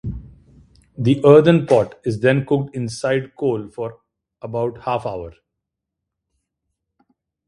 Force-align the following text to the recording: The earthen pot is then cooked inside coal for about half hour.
The 0.97 1.21
earthen 1.23 1.67
pot 1.67 1.99
is 2.03 2.21
then 2.21 2.43
cooked 2.47 2.75
inside 2.75 3.35
coal 3.35 3.67
for 3.69 3.99
about 4.41 4.81
half 4.83 5.05
hour. 5.05 5.33